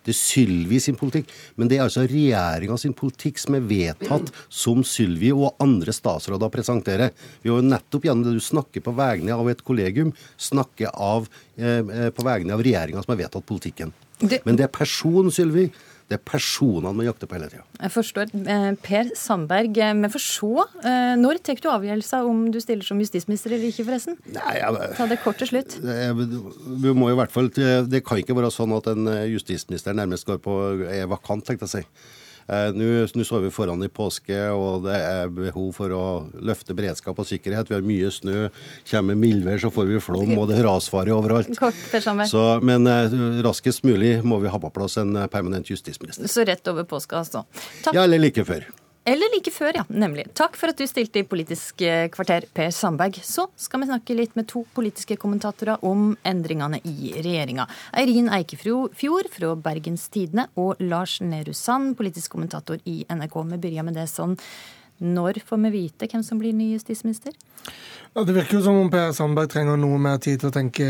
Det 0.06 0.14
er 0.14 0.18
Sylvi 0.18 0.80
sin 0.82 0.98
politikk, 1.00 1.30
men 1.60 1.70
det 1.70 1.78
er 1.78 1.86
altså 1.86 2.06
regjeringa 2.08 2.78
sin 2.80 2.96
politikk 2.98 3.42
som 3.42 3.58
er 3.58 3.66
vedtatt 3.68 4.32
som 4.48 4.84
Sylvi 4.88 5.32
og 5.36 5.60
andre 5.64 5.94
statsråder 5.96 6.52
presenterer. 6.54 7.14
Vi 7.44 7.52
har 7.52 7.60
jo 7.60 7.68
nettopp 7.68 8.08
gjennom 8.08 8.26
det 8.28 8.38
du 8.38 8.44
snakker 8.44 8.86
på 8.86 8.96
vegne 8.98 9.36
av 9.36 9.50
et 9.52 9.64
kollegium, 9.68 10.14
snakker 10.38 10.94
av, 10.96 11.30
eh, 11.58 11.80
eh 11.84 12.10
på 12.16 12.26
vegne 12.26 12.56
av 12.56 12.64
regjeringa 12.64 13.04
som 13.04 13.14
har 13.14 13.24
vedtatt 13.26 13.46
politikken. 13.46 13.94
Det... 14.20 14.42
Men 14.46 14.58
det 14.60 14.68
er 14.68 14.74
person, 14.74 15.32
Sylvi. 15.32 15.70
Det 16.10 16.18
er 16.18 16.24
personene 16.26 16.92
man 16.98 17.06
jakter 17.06 17.30
på 17.30 17.38
hele 17.38 17.50
tida. 17.52 17.64
Jeg 17.78 17.94
forstår. 17.94 18.32
Eh, 18.34 18.70
per 18.82 19.12
Sandberg, 19.18 19.78
men 20.00 20.10
for 20.10 20.24
så. 20.24 20.66
Eh, 20.82 21.14
når 21.22 21.42
tar 21.46 21.62
du 21.62 21.70
avgjørelsen 21.70 22.30
om 22.32 22.48
du 22.54 22.60
stiller 22.64 22.88
som 22.88 23.02
justisminister 23.02 23.54
eller 23.54 23.70
ikke, 23.70 23.86
forresten? 23.86 24.18
Nei, 24.34 24.56
jeg, 24.58 24.94
Ta 24.98 25.08
det 25.10 25.20
kort 25.22 25.38
til 25.42 25.52
slutt. 25.52 25.78
Vi 25.80 26.96
må 26.98 27.12
i 27.12 27.18
hvert 27.20 27.34
fall, 27.34 27.52
Det 27.54 28.02
kan 28.06 28.18
ikke 28.22 28.38
være 28.38 28.50
sånn 28.54 28.74
at 28.78 28.90
en 28.90 29.06
justisminister 29.30 29.94
nærmest 29.94 30.26
går 30.26 30.42
på 30.42 30.58
er 30.90 31.06
vakant, 31.12 31.46
tenkte 31.46 31.68
jeg 31.68 31.70
å 31.70 31.76
si. 31.78 32.18
Eh, 32.50 32.72
nå 32.74 33.24
står 33.26 33.44
vi 33.46 33.52
foran 33.54 33.84
i 33.86 33.90
påske, 33.94 34.38
og 34.56 34.88
det 34.88 34.98
er 34.98 35.30
behov 35.34 35.70
for 35.78 35.94
å 35.94 36.04
løfte 36.42 36.74
beredskap 36.78 37.20
og 37.22 37.28
sikkerhet. 37.30 37.70
Vi 37.70 37.78
har 37.78 37.86
mye 37.86 38.10
snø. 38.14 38.48
Kommer 38.90 39.20
mildvær, 39.20 39.62
så 39.62 39.72
får 39.74 39.90
vi 39.92 40.02
flom, 40.04 40.34
og 40.38 40.50
det 40.50 40.60
er 40.60 40.68
rasfare 40.70 41.14
overalt. 41.14 41.54
Så, 42.32 42.44
men 42.66 42.90
eh, 42.90 43.18
raskest 43.46 43.86
mulig 43.86 44.18
må 44.26 44.42
vi 44.42 44.52
ha 44.52 44.62
på 44.62 44.74
plass 44.74 44.98
en 45.02 45.14
permanent 45.30 45.70
justisminister. 45.70 46.30
Så 46.32 46.48
rett 46.48 46.74
over 46.74 46.90
påske, 46.90 47.22
altså. 47.22 47.46
Takk. 47.86 47.94
Ja, 47.94 48.06
eller 48.06 48.22
like 48.22 48.46
før. 48.48 48.66
Eller 49.10 49.32
like 49.34 49.52
før, 49.54 49.74
ja. 49.80 49.86
Nemlig. 49.90 50.28
Takk 50.38 50.58
for 50.60 50.70
at 50.70 50.78
du 50.78 50.86
stilte 50.90 51.24
i 51.24 51.26
Politisk 51.28 51.82
kvarter, 52.14 52.46
Per 52.54 52.70
Sandberg. 52.76 53.18
Så 53.26 53.48
skal 53.58 53.82
vi 53.82 53.90
snakke 53.90 54.18
litt 54.18 54.36
med 54.38 54.48
to 54.52 54.64
politiske 54.76 55.18
kommentatorer 55.18 55.82
om 55.88 56.12
endringene 56.28 56.82
i 56.86 57.16
regjeringa. 57.18 57.66
Eirin 57.98 58.30
Eikefjord 58.38 59.32
fra 59.34 59.54
Bergens 59.58 60.06
Tidende 60.14 60.50
og 60.60 60.82
Lars 60.84 61.20
Nehru 61.26 61.56
Sand, 61.58 61.96
politisk 61.98 62.38
kommentator 62.38 62.78
i 62.86 63.02
NRK. 63.10 63.40
Vi 63.56 63.64
begynner 63.66 63.90
med 63.90 63.98
det 63.98 64.10
sånn. 64.12 64.38
Når 65.00 65.40
får 65.48 65.64
vi 65.66 65.76
vite 65.76 66.10
hvem 66.12 66.24
som 66.26 66.40
blir 66.42 66.56
ny 66.56 66.74
justisminister? 66.74 67.36
Ja, 68.16 68.24
Det 68.24 68.34
virker 68.34 68.58
jo 68.58 68.64
som 68.66 68.78
om 68.82 68.88
Per 68.90 69.12
Sandberg 69.14 69.52
trenger 69.54 69.78
noe 69.78 70.00
mer 70.02 70.18
tid 70.18 70.40
til 70.42 70.50
å 70.50 70.54
tenke 70.54 70.86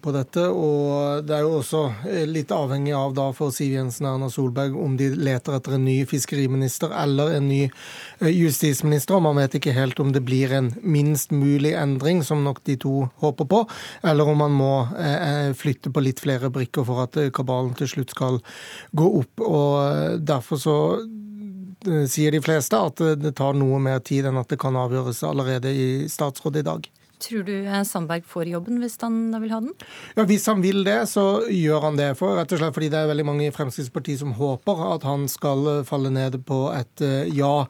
på 0.00 0.12
dette. 0.14 0.46
Og 0.48 1.26
det 1.28 1.34
er 1.36 1.42
jo 1.44 1.58
også 1.58 1.82
eh, 2.08 2.24
litt 2.24 2.54
avhengig 2.56 2.94
av 2.96 3.12
da 3.14 3.26
for 3.36 3.52
Siv 3.52 3.74
Jensen 3.76 4.08
og 4.08 4.16
Erna 4.16 4.30
Solberg 4.32 4.78
om 4.80 4.96
de 4.96 5.10
leter 5.12 5.58
etter 5.58 5.76
en 5.76 5.84
ny 5.84 5.98
fiskeriminister 6.08 6.94
eller 7.02 7.36
en 7.36 7.50
ny 7.50 7.60
eh, 7.66 8.32
justisminister. 8.32 9.18
Og 9.18 9.26
man 9.28 9.36
vet 9.42 9.58
ikke 9.60 9.76
helt 9.76 10.00
om 10.00 10.14
det 10.16 10.24
blir 10.24 10.56
en 10.56 10.72
minst 10.80 11.36
mulig 11.36 11.74
endring, 11.76 12.24
som 12.24 12.40
nok 12.46 12.64
de 12.64 12.78
to 12.80 12.96
håper 13.20 13.50
på, 13.52 13.62
eller 14.08 14.32
om 14.32 14.40
man 14.40 14.56
må 14.56 14.72
eh, 14.96 15.52
flytte 15.58 15.92
på 15.92 16.06
litt 16.08 16.24
flere 16.24 16.48
brikker 16.54 16.88
for 16.88 17.04
at 17.04 17.20
kabalen 17.36 17.76
til 17.76 17.92
slutt 17.92 18.16
skal 18.16 18.40
gå 18.96 19.14
opp. 19.20 19.44
Og 19.44 20.24
derfor 20.24 20.64
så 20.64 20.78
sier 22.10 22.34
de 22.34 22.40
fleste 22.44 22.78
at 22.78 23.02
det 23.20 23.34
tar 23.38 23.56
noe 23.58 23.80
mer 23.82 24.02
tid 24.04 24.28
enn 24.28 24.40
at 24.40 24.50
det 24.52 24.60
kan 24.60 24.76
avgjøres 24.78 25.22
allerede 25.26 25.72
i 25.72 25.88
statsråd 26.10 26.60
i 26.60 26.66
dag. 26.66 26.88
Tror 27.18 27.42
du 27.42 27.54
eh, 27.66 27.82
Sandberg 27.82 28.26
får 28.26 28.50
jobben 28.52 28.78
hvis 28.82 28.96
han 29.02 29.32
vil 29.42 29.52
ha 29.52 29.60
den? 29.62 29.72
Ja, 30.16 30.24
Hvis 30.28 30.46
han 30.46 30.62
vil 30.62 30.84
det, 30.86 31.00
så 31.10 31.42
gjør 31.50 31.88
han 31.88 31.98
det. 31.98 32.12
For, 32.18 32.36
rett 32.38 32.52
og 32.54 32.60
slett 32.60 32.76
fordi 32.76 32.90
det 32.92 33.00
er 33.00 33.10
veldig 33.10 33.26
mange 33.26 33.48
i 33.48 33.54
Fremskrittspartiet 33.54 34.22
som 34.22 34.34
håper 34.38 34.82
at 34.92 35.06
han 35.08 35.26
skal 35.30 35.66
eh, 35.72 35.80
falle 35.88 36.12
ned 36.14 36.38
på 36.48 36.60
et 36.76 37.02
eh, 37.04 37.30
ja, 37.34 37.66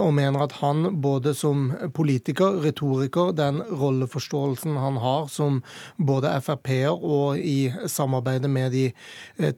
og 0.00 0.12
mener 0.16 0.44
at 0.44 0.54
han 0.60 0.86
både 1.02 1.34
som 1.36 1.66
politiker, 1.96 2.60
retoriker, 2.62 3.32
den 3.36 3.60
rolleforståelsen 3.64 4.76
han 4.80 4.98
har 5.02 5.26
som 5.32 5.60
både 5.98 6.30
Frp-er 6.44 6.94
og 6.94 7.38
i 7.38 7.72
samarbeidet 7.90 8.50
med 8.50 8.74
de 8.74 8.84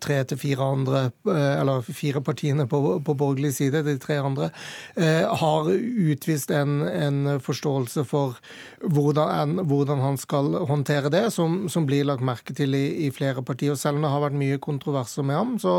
tre 0.00 0.18
til 0.28 0.40
fire 0.40 0.68
andre, 0.76 1.02
eller 1.26 1.84
fire 1.86 2.22
partiene 2.24 2.66
på, 2.68 2.80
på 3.04 3.16
borgerlig 3.18 3.52
side, 3.58 3.84
de 3.86 3.96
tre 4.02 4.18
andre, 4.22 4.50
har 4.96 5.70
utvist 5.70 6.52
en, 6.54 6.80
en 6.86 7.40
forståelse 7.42 8.06
for 8.08 8.38
hvordan 8.82 9.25
hvordan, 9.26 9.66
hvordan, 9.66 10.00
han 10.00 10.16
skal 10.20 10.54
håndtere 10.68 11.10
det, 11.10 11.32
som, 11.34 11.68
som 11.68 11.86
blir 11.86 12.06
lagt 12.06 12.24
merke 12.24 12.54
til 12.56 12.74
i, 12.74 13.06
i, 13.06 13.10
flere 13.10 13.42
partier. 13.42 13.74
Og 13.74 13.80
selv 13.80 13.98
om 13.98 14.06
det 14.06 14.12
har 14.12 14.22
vært 14.22 14.38
mye 14.38 14.58
kontroverser 14.62 15.26
med 15.26 15.36
ham, 15.36 15.54
så, 15.62 15.76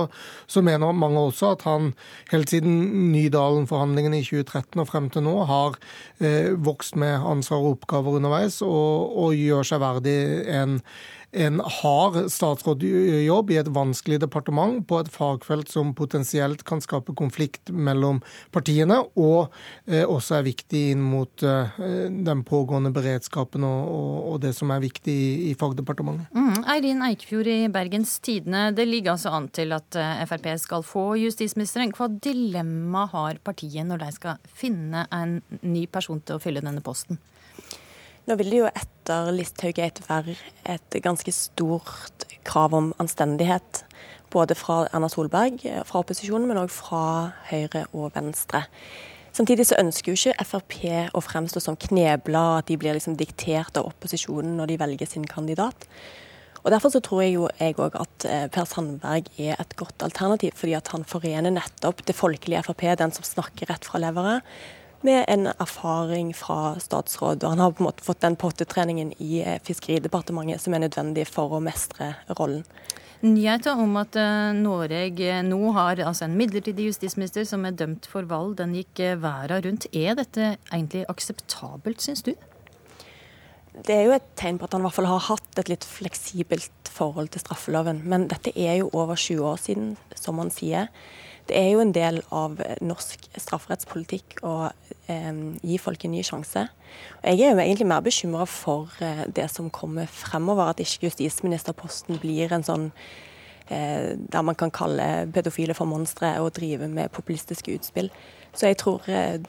så 0.48 0.64
mener 0.66 0.92
mange 0.92 1.20
også 1.20 1.54
at 1.56 1.66
han 1.68 1.94
helt 2.32 2.52
siden 2.52 3.12
Nydalen-forhandlingene 3.14 4.22
i 4.22 4.28
2013 4.28 4.82
og 4.84 4.90
frem 4.90 5.12
til 5.14 5.26
nå 5.28 5.36
har 5.50 5.78
eh, 6.20 6.54
vokst 6.54 6.98
med 7.00 7.18
ansvar 7.18 7.64
og 7.64 7.78
oppgaver 7.78 8.20
underveis, 8.20 8.62
og, 8.66 9.14
og 9.18 9.38
gjør 9.38 9.68
seg 9.68 9.84
verdig 9.84 10.18
en 10.54 10.82
en 11.32 11.60
hard 11.60 12.18
statsrådjobb 12.32 13.52
i 13.52 13.58
et 13.60 13.70
vanskelig 13.74 14.22
departement 14.24 14.80
på 14.88 15.00
et 15.02 15.10
fagfelt 15.12 15.70
som 15.72 15.94
potensielt 15.98 16.64
kan 16.68 16.80
skape 16.84 17.16
konflikt 17.20 17.72
mellom 17.74 18.22
partiene, 18.56 19.02
og 19.20 19.52
eh, 19.86 20.06
også 20.08 20.38
er 20.40 20.48
viktig 20.48 20.84
inn 20.94 21.04
mot 21.04 21.44
eh, 21.44 21.78
den 22.28 22.44
pågående 22.48 22.94
beredskapen 22.96 23.66
og, 23.68 23.92
og, 23.92 24.14
og, 24.32 24.40
det 24.46 24.54
som 24.56 24.72
er 24.72 24.84
viktig 24.84 25.14
i, 25.14 25.30
i 25.52 25.54
fagdepartementet. 25.60 26.32
Mm. 26.32 26.64
Eirin 26.74 27.04
Eikefjord 27.10 27.52
i 27.52 27.60
Bergens 27.74 28.18
Tidende, 28.24 28.70
det 28.78 28.88
ligger 28.88 29.16
altså 29.18 29.36
an 29.36 29.50
til 29.52 29.76
at 29.76 30.00
eh, 30.00 30.24
Frp 30.30 30.52
skal 30.64 30.86
få 30.88 31.10
justisministeren. 31.20 31.92
Hva 31.98 32.08
dilemma 32.12 33.08
har 33.12 33.42
partiet 33.44 33.88
når 33.88 34.06
de 34.06 34.14
skal 34.16 34.40
finne 34.48 35.08
en 35.12 35.42
ny 35.62 35.88
person 35.92 36.24
til 36.24 36.38
å 36.38 36.44
fylle 36.44 36.64
denne 36.64 36.84
posten? 36.86 37.20
Nå 38.28 38.36
vil 38.36 38.50
det 38.52 38.58
jo 38.60 38.68
etter 38.68 39.30
Listhaug-gate 39.32 40.04
være 40.04 40.34
et 40.68 40.96
ganske 41.04 41.32
stort 41.32 42.26
krav 42.48 42.74
om 42.76 42.90
anstendighet. 43.00 43.86
Både 44.34 44.58
fra 44.60 44.82
Erna 44.92 45.08
Solberg, 45.08 45.64
fra 45.88 46.02
opposisjonen, 46.02 46.50
men 46.50 46.60
òg 46.60 46.74
fra 46.74 47.04
Høyre 47.48 47.86
og 47.96 48.12
Venstre. 48.18 48.66
Samtidig 49.32 49.70
så 49.70 49.78
ønsker 49.80 50.12
jo 50.12 50.18
ikke 50.20 50.46
Frp 50.50 50.76
å 51.16 51.22
fremstå 51.24 51.62
som 51.64 51.78
knebla, 51.80 52.58
at 52.60 52.68
de 52.68 52.76
blir 52.80 52.98
liksom 52.98 53.16
diktert 53.16 53.80
av 53.80 53.88
opposisjonen 53.94 54.58
når 54.60 54.74
de 54.74 54.80
velger 54.82 55.12
sin 55.12 55.28
kandidat. 55.30 55.88
Og 56.66 56.74
Derfor 56.74 56.92
så 56.92 57.00
tror 57.00 57.22
jeg 57.24 57.38
jo 57.38 57.46
jeg 57.62 57.78
òg 57.80 57.96
at 57.96 58.26
eh, 58.28 58.48
Per 58.52 58.68
Sandberg 58.68 59.30
er 59.40 59.56
et 59.56 59.76
godt 59.80 60.04
alternativ, 60.04 60.58
fordi 60.60 60.74
at 60.76 60.92
han 60.92 61.08
forener 61.08 61.54
nettopp 61.54 62.04
det 62.10 62.18
folkelige 62.18 62.66
Frp, 62.68 62.90
den 63.00 63.16
som 63.16 63.24
snakker 63.24 63.72
rett 63.72 63.88
fra 63.88 64.02
leveret, 64.04 64.44
med 65.06 65.26
en 65.28 65.48
erfaring 65.48 66.34
fra 66.36 66.76
statsråd. 66.82 67.44
og 67.44 67.50
Han 67.50 67.60
har 67.60 67.72
på 67.72 67.84
en 67.84 67.90
måte 67.90 68.06
fått 68.06 68.24
den 68.26 68.38
pottetreningen 68.40 69.14
i 69.20 69.42
eh, 69.44 69.60
Fiskeridepartementet 69.64 70.64
som 70.64 70.74
er 70.74 70.86
nødvendig 70.86 71.28
for 71.30 71.58
å 71.58 71.62
mestre 71.64 72.16
rollen. 72.40 72.66
Nyheten 73.22 73.80
om 73.82 73.96
at 73.98 74.14
uh, 74.14 74.54
Norge 74.54 75.40
nå 75.42 75.72
har 75.74 76.04
altså 76.06 76.28
en 76.28 76.36
midlertidig 76.38 76.92
justisminister 76.92 77.48
som 77.50 77.66
er 77.66 77.74
dømt 77.74 78.06
for 78.06 78.28
valg, 78.30 78.60
den 78.60 78.76
gikk 78.78 79.02
verden 79.24 79.64
rundt. 79.66 79.88
Er 79.90 80.14
dette 80.20 80.52
egentlig 80.70 81.08
akseptabelt, 81.10 82.04
syns 82.04 82.22
du? 82.28 82.36
Det 83.86 83.94
er 83.94 84.08
jo 84.08 84.14
et 84.16 84.30
tegn 84.38 84.58
på 84.58 84.66
at 84.66 84.74
han 84.74 84.82
i 84.82 84.88
hvert 84.88 84.98
fall 84.98 85.10
har 85.10 85.26
hatt 85.28 85.60
et 85.62 85.70
litt 85.70 85.86
fleksibelt 85.86 86.90
forhold 86.90 87.30
til 87.34 87.44
straffeloven. 87.44 88.02
Men 88.10 88.26
dette 88.32 88.54
er 88.58 88.80
jo 88.82 88.90
over 88.94 89.18
20 89.18 89.46
år 89.46 89.60
siden, 89.62 89.92
som 90.18 90.42
han 90.42 90.50
sier. 90.54 90.90
Det 91.48 91.56
er 91.56 91.70
jo 91.72 91.84
en 91.84 91.94
del 91.96 92.20
av 92.36 92.60
norsk 92.84 93.30
strafferettspolitikk 93.40 94.42
å 94.48 94.56
eh, 95.08 95.38
gi 95.64 95.78
folk 95.80 96.04
en 96.04 96.14
ny 96.16 96.24
sjanse. 96.28 96.66
Jeg 97.24 97.40
er 97.40 97.54
jo 97.54 97.62
egentlig 97.64 97.88
mer 97.88 98.04
bekymra 98.04 98.48
for 98.50 98.92
eh, 99.04 99.24
det 99.32 99.48
som 99.54 99.72
kommer 99.72 100.10
fremover, 100.12 100.74
at 100.74 100.84
ikke 100.84 101.08
justisministerposten 101.08 102.20
blir 102.20 102.52
en 102.52 102.68
sånn 102.68 102.90
eh, 103.70 104.16
der 104.18 104.44
man 104.44 104.60
kan 104.60 104.74
kalle 104.76 105.28
pedofile 105.34 105.76
for 105.78 105.90
monstre 105.90 106.34
og 106.44 106.54
drive 106.60 106.90
med 106.92 107.14
populistiske 107.16 107.78
utspill. 107.80 108.12
Så 108.58 108.72
jeg 108.72 108.80
tror 108.82 109.06
eh, 109.12 109.40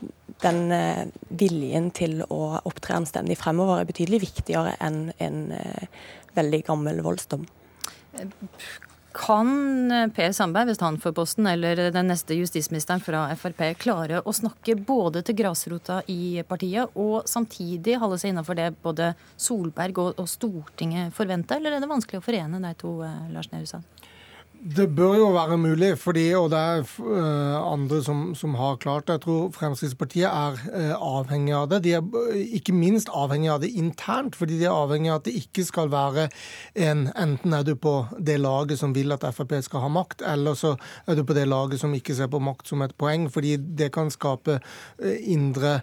den 0.42 0.72
eh, 0.74 1.06
viljen 1.30 1.90
til 1.96 2.20
å 2.28 2.58
opptre 2.68 2.98
anstendig 2.98 3.38
fremover 3.40 3.80
er 3.80 3.88
betydelig 3.88 4.22
viktigere 4.28 4.76
enn 4.84 5.08
en 5.18 5.40
eh, 5.56 5.88
veldig 6.38 6.62
gammel 6.68 7.02
voldsdom. 7.06 7.48
Kan 9.18 9.90
eh, 9.90 10.06
Per 10.14 10.32
Sandberg, 10.32 10.70
hvis 10.70 10.82
han 10.84 10.98
får 11.02 11.14
posten, 11.16 11.46
eller 11.50 11.88
den 11.90 12.10
neste 12.12 12.36
justisministeren 12.38 13.02
fra 13.02 13.24
Frp, 13.38 13.64
klare 13.82 14.20
å 14.22 14.34
snakke 14.34 14.76
både 14.78 15.24
til 15.26 15.34
grasrota 15.40 16.00
i 16.12 16.44
partiet 16.46 16.94
og 16.94 17.26
samtidig 17.26 17.98
holde 17.98 18.20
seg 18.22 18.32
innenfor 18.32 18.58
det 18.58 18.68
både 18.84 19.10
Solberg 19.34 19.98
og, 20.04 20.22
Stortinget 20.30 21.10
forventer, 21.16 21.58
eller 21.58 21.76
er 21.76 21.82
det 21.82 21.90
vanskelig 21.90 22.22
å 22.22 22.26
forene 22.28 22.62
de 22.62 22.74
to, 22.78 22.94
eh, 23.02 23.26
Lars 23.34 23.50
Nehru 23.50 23.66
Sand? 23.66 24.07
Det 24.58 24.88
bør 24.90 25.12
jo 25.14 25.26
være 25.30 25.56
mulig, 25.56 25.92
fordi, 26.02 26.32
og 26.34 26.48
det 26.50 26.58
er 26.58 26.80
uh, 26.98 27.72
andre 27.72 28.00
som, 28.02 28.34
som, 28.34 28.56
har 28.58 28.80
klart 28.82 29.06
det. 29.06 29.12
Jeg 29.12 29.22
tror 29.22 29.52
Fremskrittspartiet 29.54 30.26
er 30.26 30.58
uh, 30.74 31.20
avhengig 31.20 31.54
av 31.54 31.68
det. 31.70 31.78
De 31.84 31.92
er 31.94 32.02
uh, 32.02 32.34
ikke 32.34 32.74
minst 32.74 33.12
avhengig 33.14 33.52
av 33.52 33.60
det 33.62 33.70
internt, 33.78 34.34
fordi 34.34 34.58
de 34.58 34.66
er 34.66 34.74
avhengig 34.74 35.12
av 35.12 35.20
at 35.20 35.28
det 35.30 35.36
ikke 35.38 35.62
skal 35.68 35.92
være 35.94 36.26
en 36.74 37.06
Enten 37.18 37.54
er 37.54 37.62
du 37.62 37.76
på 37.78 37.94
det 38.18 38.40
laget 38.42 38.82
som 38.82 38.94
vil 38.94 39.14
at 39.14 39.22
Frp 39.34 39.54
skal 39.62 39.86
ha 39.86 39.94
makt, 39.94 40.26
eller 40.26 40.58
så 40.58 40.74
er 41.06 41.14
du 41.14 41.22
på 41.22 41.38
det 41.38 41.46
laget 41.46 41.78
som 41.78 41.94
ikke 41.94 42.18
ser 42.18 42.30
på 42.30 42.42
makt 42.42 42.74
som 42.74 42.82
et 42.82 42.96
poeng. 42.98 43.30
Fordi 43.30 43.56
det 43.56 43.92
kan 43.94 44.10
skape 44.10 44.58
indre 45.22 45.80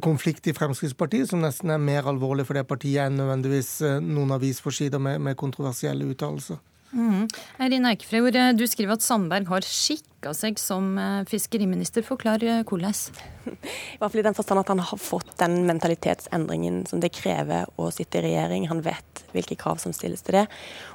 konflikt 0.00 0.48
i 0.48 0.56
Fremskrittspartiet, 0.56 1.28
som 1.28 1.44
nesten 1.44 1.76
er 1.76 1.82
mer 1.82 2.08
alvorlig 2.08 2.48
for 2.48 2.56
det 2.56 2.64
partiet 2.72 3.04
enn 3.04 3.20
nødvendigvis 3.20 3.82
noen 4.00 4.38
avisforsider 4.38 5.02
med, 5.02 5.20
med 5.20 5.36
kontroversielle 5.36 6.08
uttalelser. 6.08 6.62
Mm. 6.94 7.24
Eirin 7.58 7.86
Eikefjord, 7.88 8.36
du 8.54 8.64
skriver 8.70 8.94
at 8.94 9.02
Sandberg 9.02 9.48
har 9.50 9.66
skikka 9.66 10.30
seg 10.36 10.60
som 10.62 10.92
eh, 11.00 11.24
fiskeriminister. 11.26 12.04
Forklar 12.06 12.44
eh, 12.46 12.60
hvordan? 12.62 12.94
I 13.50 13.98
hvert 13.98 14.12
fall 14.12 14.22
i 14.22 14.26
den 14.28 14.36
forstand 14.38 14.62
at 14.62 14.70
han 14.70 14.82
har 14.84 15.00
fått 15.02 15.32
den 15.40 15.64
mentalitetsendringen 15.66 16.84
som 16.90 17.02
det 17.02 17.10
krever 17.16 17.66
å 17.74 17.90
sitte 17.94 18.20
i 18.20 18.28
regjering. 18.28 18.68
Han 18.70 18.84
vet 18.86 19.24
hvilke 19.34 19.58
krav 19.58 19.82
som 19.82 19.94
stilles 19.96 20.22
til 20.22 20.38
det. 20.38 20.46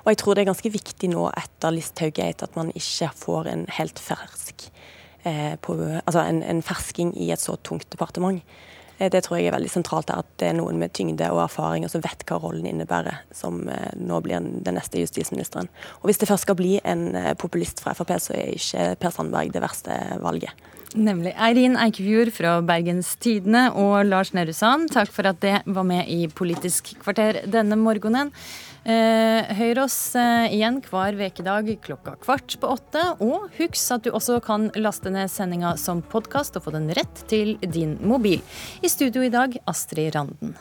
Og 0.05 0.13
jeg 0.13 0.21
tror 0.23 0.37
det 0.37 0.45
er 0.45 0.51
ganske 0.53 0.73
viktig 0.73 1.11
nå 1.11 1.27
etter 1.33 1.75
Listhaug-gate 1.75 2.47
at 2.47 2.55
man 2.59 2.71
ikke 2.71 3.11
får 3.19 3.51
en 3.51 3.67
helt 3.75 3.99
fersk 3.99 4.69
eh, 5.27 5.55
på, 5.59 5.77
altså 6.05 6.23
en, 6.23 6.43
en 6.47 6.63
fersking 6.63 7.11
i 7.19 7.33
et 7.35 7.43
så 7.43 7.59
tungt 7.59 7.91
departement. 7.91 8.39
Eh, 8.99 9.09
det 9.11 9.23
tror 9.25 9.39
jeg 9.39 9.49
er 9.49 9.55
veldig 9.55 9.71
sentralt, 9.71 10.11
at 10.13 10.27
det 10.41 10.51
er 10.51 10.57
noen 10.59 10.79
med 10.81 10.93
tyngde 10.95 11.31
og 11.33 11.43
erfaring 11.45 11.87
som 11.89 12.03
vet 12.03 12.25
hva 12.27 12.39
rollen 12.43 12.67
innebærer, 12.69 13.23
som 13.35 13.63
eh, 13.71 13.93
nå 13.95 14.19
blir 14.25 14.43
den 14.43 14.75
neste 14.75 15.01
justisministeren. 15.01 15.71
Og 16.01 16.09
Hvis 16.09 16.21
det 16.21 16.29
først 16.29 16.47
skal 16.47 16.59
bli 16.59 16.77
en 16.83 17.13
eh, 17.15 17.33
populist 17.39 17.83
fra 17.83 17.95
Frp, 17.97 18.15
så 18.19 18.35
er 18.35 18.57
ikke 18.57 18.91
Per 18.99 19.15
Sandberg 19.15 19.55
det 19.55 19.63
verste 19.63 19.95
valget. 20.23 20.67
Nemlig. 20.97 21.35
Eirin 21.37 21.77
Eikefjord 21.77 22.31
fra 22.33 22.55
Bergens 22.65 23.11
Tidende 23.21 23.67
og 23.77 24.07
Lars 24.07 24.31
Nehru 24.33 24.55
Sand, 24.57 24.87
takk 24.89 25.11
for 25.13 25.29
at 25.29 25.37
det 25.43 25.59
var 25.69 25.85
med 25.85 26.09
i 26.09 26.23
Politisk 26.33 26.95
kvarter 27.03 27.43
denne 27.45 27.77
morgenen. 27.77 28.33
Eh, 28.87 29.49
hør 29.59 29.83
oss 29.83 29.97
eh, 30.15 30.47
igjen 30.55 30.79
hver 30.85 31.17
vekedag 31.19 31.73
klokka 31.83 32.15
kvart 32.23 32.55
på 32.61 32.71
åtte. 32.77 33.03
Og 33.25 33.49
husk 33.57 33.97
at 33.97 34.07
du 34.07 34.13
også 34.13 34.39
kan 34.45 34.69
laste 34.79 35.11
ned 35.13 35.31
sendinga 35.31 35.75
som 35.81 36.01
podkast 36.01 36.59
og 36.59 36.67
få 36.67 36.75
den 36.77 36.89
rett 36.95 37.25
til 37.31 37.57
din 37.65 37.97
mobil. 38.01 38.43
I 38.81 38.91
studio 38.91 39.25
i 39.25 39.33
dag, 39.33 39.59
Astrid 39.69 40.15
Randen. 40.15 40.55